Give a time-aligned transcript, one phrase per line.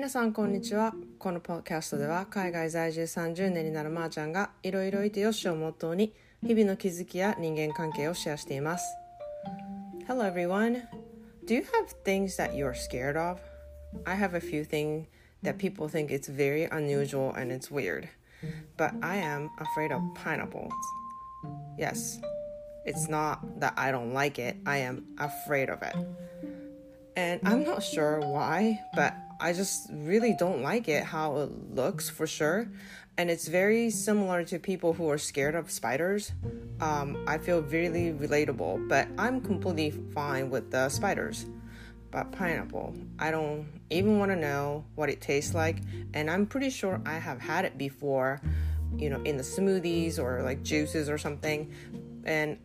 [0.00, 8.84] 皆さんこんにちはこのポッドキャストでは海外在住30年になるまーちゃんがいろいろいてよしをモットーに日々の気づきや人間関係をシェアしています
[10.06, 10.82] Hello everyone
[11.46, 13.38] Do you have things that you're scared of?
[14.04, 15.06] I have a few things
[15.42, 18.08] that people think it's very unusual and it's weird
[18.76, 20.72] but I am afraid of pineapples
[21.78, 22.20] Yes
[22.86, 25.96] It's not that I don't like it, I am afraid of it.
[27.16, 32.09] And I'm not sure why, but I just really don't like it how it looks
[32.09, 32.69] for sure.
[33.17, 36.31] And it's very similar to people who are scared of spiders.
[36.79, 41.47] Um, I feel really relatable, but I'm completely fine with the spiders.
[42.11, 45.79] But pineapple, I don't even want to know what it tastes like.
[46.13, 48.41] And I'm pretty sure I have had it before,
[48.95, 51.73] you know, in the smoothies or like juices or something.
[52.25, 52.59] And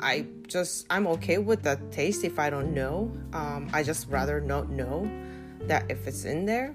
[0.00, 3.10] I just I'm okay with the taste if I don't know.
[3.32, 5.10] Um, I just rather not know
[5.66, 6.74] that if it's in there.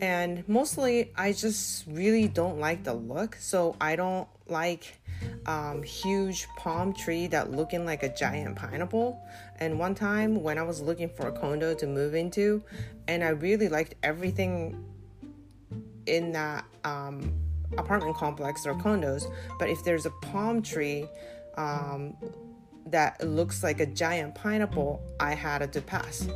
[0.00, 3.36] And mostly, I just really don't like the look.
[3.36, 4.98] So I don't like
[5.46, 9.20] um, huge palm tree that looking like a giant pineapple.
[9.58, 12.62] And one time when I was looking for a condo to move into,
[13.08, 14.82] and I really liked everything
[16.06, 17.32] in that um,
[17.76, 19.30] apartment complex or condos.
[19.58, 21.06] But if there's a palm tree
[21.56, 22.16] um,
[22.86, 26.26] that looks like a giant pineapple, I had to pass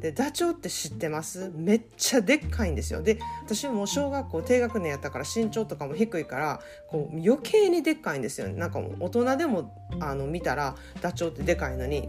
[0.00, 1.50] でダチョウって知ってます？
[1.54, 3.02] めっちゃでっかいんですよ。
[3.02, 8.48] で私も小学校低学年やったから身長とかも低いからこう余計にでっかいんですよ。
[8.48, 12.08] ねなんかもう大人でもあの見たらダチョウってでかいのに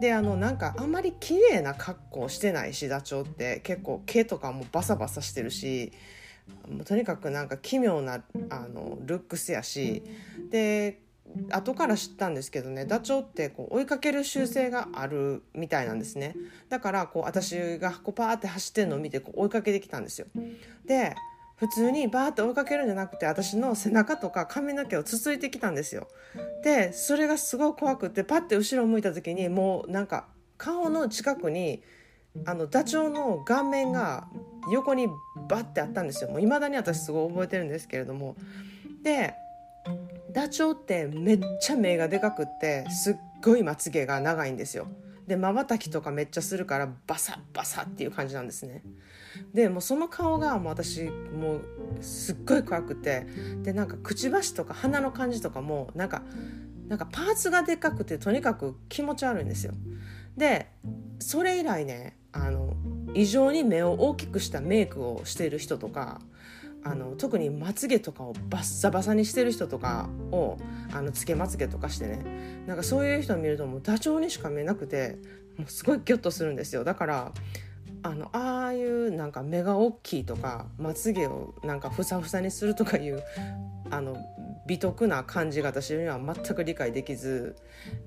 [0.00, 5.92] であのなんかあんまり綺麗な格好してないしダチョウって結構毛とかもバサバサしてるし
[6.68, 10.02] もうとにかくなんか奇妙なあのルックスやし
[10.50, 11.02] で
[11.50, 16.34] 後から知ったんですけどねダチョウってこう追いかける習性があるみたいなんですね。
[16.68, 20.26] だからこう私がこうパーって走ってるのを見てこう追いかけてきたんですよ。
[20.84, 21.14] で
[21.60, 26.08] 普通にバーって追いかけるんじゃなくて私の背中とか髪の毛をつついてきたんですよ。
[26.64, 30.26] でそれがすごい怖くってパッて後ろを向いた時にもうなんか
[30.56, 31.82] 顔の近くに
[32.46, 34.26] あのダチョウの顔面が
[34.72, 35.08] 横に
[35.48, 36.30] バッてあったんですよ。
[36.30, 38.36] もう未だに私すごい覚えてるんですけれども。
[39.02, 39.34] で
[40.32, 44.86] ダチョウってめっちゃ目がでかくってすっごいまつげが長いんですよ。
[45.30, 48.82] でまばたきとかめっちゃするからバサッバサッっていう感じなんですね。
[49.54, 51.62] でもうその顔がもう私もう
[52.00, 53.28] すっごい怖くて
[53.62, 56.22] でなんかくちばしとか鼻の感じとかもなんか
[56.88, 59.74] なんかパーツがでかくてとにかく気持ち悪いんですよ。
[60.36, 60.66] で
[61.20, 62.74] それ以来ねあの
[63.14, 66.20] 異常に目を大きくしたメイクをしている人とか
[66.82, 70.56] あの特にまつげとかをバッサバサにしてる人とかを
[70.92, 72.64] あのつけまつげとかしてね。
[72.66, 75.18] なんかそういう人を見るともうダチョウにしか見えなくて
[75.56, 76.84] もうすごいギョッとするんですよ。
[76.84, 77.32] だから
[78.02, 83.22] あのああいうなんか目が大きいとかまつげをなんかふさふさにするとかいう
[83.90, 84.16] あの
[84.66, 87.56] 美徳な感じが私には全く理解できず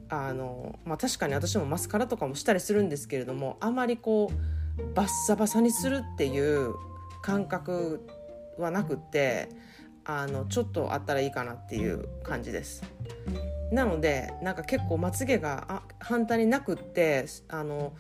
[0.10, 6.74] あの、まあ、確かに私もマスカラとかもしたりするんですけれどもあまりこうバッサバサにするっていう
[7.22, 8.23] 感覚って
[8.58, 9.50] はなくって
[10.06, 12.84] あのちょっとあったらいいかなっていう感じです。
[13.72, 17.94] なのでなんか結構まつげがあ反対になくってあの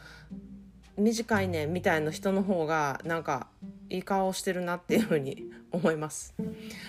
[0.97, 3.47] 短いねみたいな人の方がなんか
[3.89, 6.35] いい顔してるなっていうふうに 思います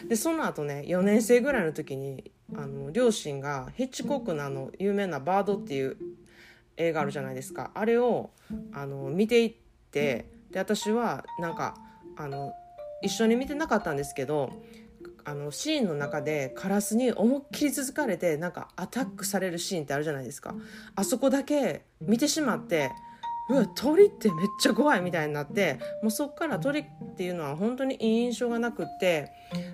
[0.07, 5.97] でその後ね4年生ぐらいの時にあの両親がヒッチコックのあの有名な「バード」っていう
[6.77, 8.31] 映画あるじゃないですかあれを
[8.73, 9.55] あの見ていっ
[9.91, 11.77] てで私はなんか
[12.17, 12.53] あの
[13.03, 14.51] 一緒に見てなかったんですけど
[15.25, 20.55] あのシーンの中でカラスに思いっきり続かれてなんかアタックされるシーンってあるじゃないですか。
[20.95, 22.93] あそこだけ見てしまって
[23.49, 26.85] うわ鳥ってめっちゃ怖いみたいになってもうそっから鳥っ
[27.17, 29.33] ていうのは本当にいい印象がなくって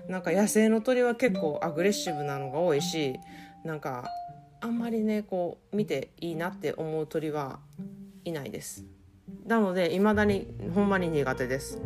[0.09, 3.17] なんか野生の鳥は結構アグレッシブなのが多いし
[3.63, 4.09] なんか
[4.59, 7.59] あんまりねこう見ていいなって思う鳥は
[8.25, 8.85] いないです。
[9.45, 11.79] なので未だにほんまに苦手です。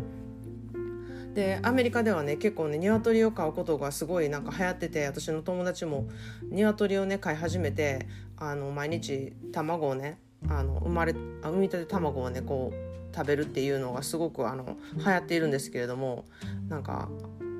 [1.35, 6.07] でアメリカではね結構ね鶏を飼うことがすごいなんか流行ってて私の友達も
[6.49, 10.17] 鶏をね飼い始めてあの毎日卵をね
[10.47, 16.23] あの生まれ産みたて卵をねこう食べるっていうのがすごくあの流行っているんですけれども
[16.69, 17.09] なんか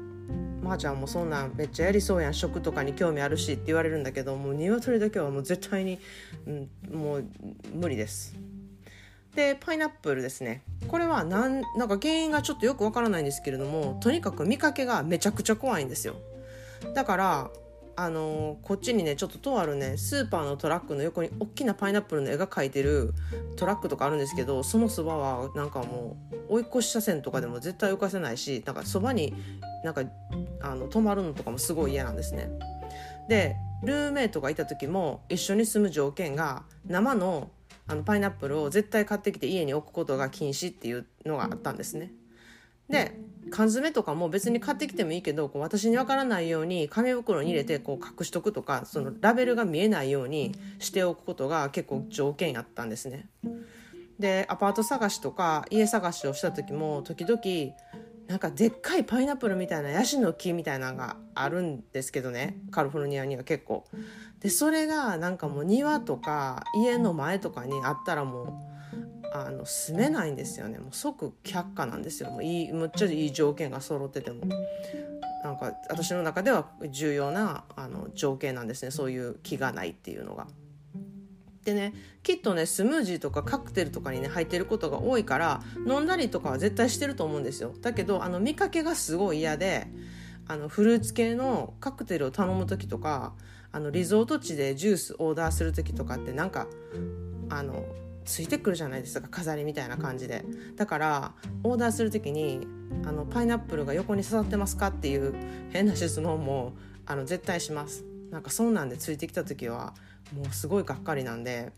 [0.63, 5.99] 「まー、あ、ちゃんもそんなんめっちゃやりそうやん食とかに興味あるし」って言われるんだけどもう鶏だけはもう絶対に、
[6.47, 7.25] うん、もう
[7.73, 8.35] 無理です。
[9.35, 16.15] でパイナップルですねこれはなんなんか原因がちょっとよくわからないんですけれどもとにかく見かけがめちゃくちゃ怖いんですよ
[16.93, 17.51] だから
[17.97, 23.13] あのー、こっちにねちょっととあるねスーパーのトラックの横に大きなパイナップルの絵が描いてる
[23.55, 26.17] トラックとかあるんですけどそのそばはなんかも
[26.49, 29.33] う追い越し車線とかでも絶対浮かせないしなんかそばに
[29.83, 30.03] なんか
[30.61, 32.49] あの止まるのとかもすごい嫌なんですね。
[33.29, 37.49] でルーメイトがいた時も一緒に住む条件が生の
[37.87, 42.11] あのパイナップルを絶対買ってきて家に置くことが禁止っていうのがあったんですね。
[42.89, 53.27] で缶詰とかも別に買ってきてもいいけどこう私に分からないように紙袋に入れてこう隠しとくとかそのラベルが見えないようにしておくことが結構条件やったんですね。
[54.19, 57.41] でアパート探しとか家探しをした時も時々
[58.27, 63.85] なんかでっかいパイナップルみたいなヤシの木みたいなのがあるんですけどねカリフォルニアには結構。
[64.39, 68.47] でそれがなんかもう庭とか家の前とかにあったらもう
[69.33, 74.45] あの住めないんですよねもう即却下なんですよもういいむっちゃいい条件が揃ってても。
[75.43, 80.47] なんか私の中では重要なあの条件なんですねそういう気がないっていうのが。
[81.65, 87.73] でねきっとねスムージーとかカクテルとかにね入ってることが多いから飲んだりとかは絶対してると思うんですよ。
[87.81, 89.87] だけどあの見かけがすごい嫌で
[90.47, 93.33] あのフルーツ系のカクテルを頼む時とか
[93.71, 96.67] あのリゾート地でジュースオーダーする時とかってなんか
[97.49, 97.83] あの
[98.25, 100.45] ついてくるじゃないですか飾りみたいな感じで。
[100.75, 101.33] だから
[101.63, 102.67] オーダーする時に
[103.05, 105.33] あのパイナップルが横に刺さってますかっていう
[105.71, 106.73] 変な質問も
[107.07, 108.03] あの絶対します。
[108.31, 109.93] なんかそんなんでついてきた時は
[110.33, 111.71] もうすごいがっかりなんで。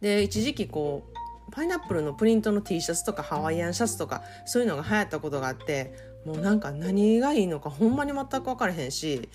[0.00, 5.94] で一時期こうパイナップルのプリントの T シャツとかハワイアンシャツとかそういうのが流行ったことがあって
[6.26, 9.28] もうなんか何がいいのかほんまに全く分からへんし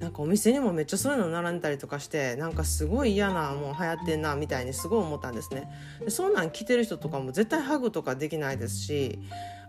[0.00, 5.70] なんかお店にもめっちゃそういうの並んでたりとかしてなんかすごい嫌なもう流行ってんなみたいにすごい思ったんですね。
[6.00, 9.20] でそんなん着てる人とかも絶対ハグとかできないですし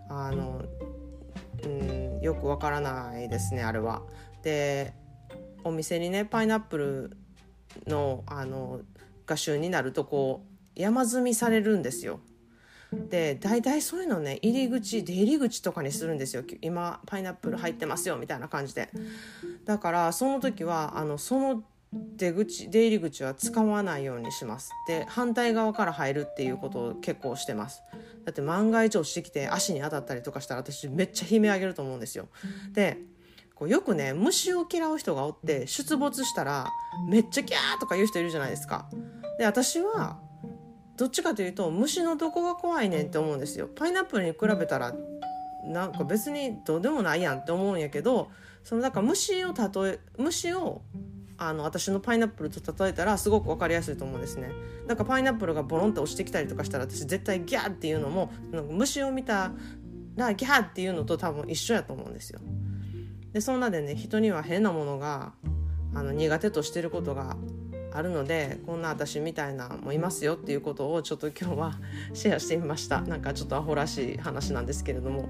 [0.10, 0.63] あの
[1.63, 4.01] うんよくわからないですねあれは。
[4.42, 4.94] で
[5.63, 7.18] お店にねパイナップル
[7.88, 8.81] のあの
[9.25, 10.43] 画集になるとこ
[10.75, 12.20] う山積みされるんですよ。
[13.10, 16.43] で大体そういうのね入り口出入り口とかにするんですよ。
[16.62, 18.89] 今パイナップル入ってますよみたいな感じで。
[19.65, 24.72] だからその時はあのその出口出入り口は使わないようにします。
[24.88, 27.82] で反対側から入るっていうことを結構してます。
[28.25, 32.27] だって万が一落ちてきて足に当たったりとかしたら私めっちゃ悲鳴あげると思うんですよ。
[32.74, 32.98] で
[33.63, 36.67] こうよくね虫を嫌う人がおって出没したら
[37.10, 38.89] めっちゃギャーとか言う人いるじゃないですか。
[39.39, 40.20] で私は
[40.98, 43.70] どっちかというと虫のどこが怖いねんって思うんですよ。
[43.74, 44.93] パイナップルに比べたら
[45.65, 48.29] なんか別にどうでもないやんって思うんやけど
[48.65, 50.82] そのだから虫を例え虫を
[51.38, 54.51] あの私のパイナップルと例えたらすごく分かりやすいと思うんですね
[54.88, 59.51] だからパイナップルがボロンと落ちてきたりとかしたら私絶対ギャーっていうのもなんか虫を見た
[60.15, 62.39] らギャーっていうのと多分一緒やと思うんですよ
[63.34, 65.34] でそんなでね人には変なものが
[65.96, 67.36] あの苦手としてることが
[67.96, 71.74] あるのでこんな私みたいなもいますよっていうことをちょっと今日は
[72.13, 75.30] シェアしてみましたなんかちょっとアホらしい話なんですけれども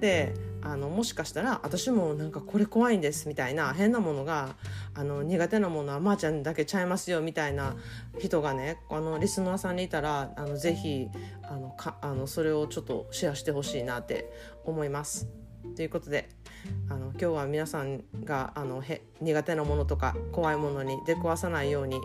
[0.00, 0.32] で
[0.62, 4.54] あのもしかしたら私もなんかこれ怖いんですみたいな変なものが
[4.94, 7.74] あの苦手なものはまーちゃんだけちゃいますよみたいな
[8.18, 11.08] 人がねあのリスナーさんにいたらあのぜひ
[11.42, 14.30] あのかあのそれをちょっとシェアしてほしいなって
[14.64, 15.43] 思います。
[15.76, 16.28] ということで
[16.88, 22.00] あの今日は皆さんがあのへ苦手なものとか怖いものに出くわさないように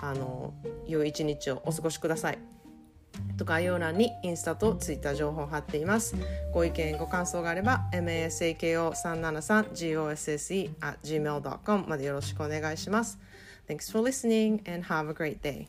[0.00, 0.54] あの
[0.86, 2.38] 良い一日をお過ごしください。
[3.36, 6.16] と概要欄にインスタとツイッター情報を貼っています。
[6.52, 13.20] ご意見、ご感想があれば masako373gosse at gmail.com までよろしくお願いします。
[13.68, 15.68] Thanks for listening and have a great day.